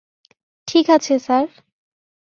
[0.67, 1.45] ঠিকাছে, সার।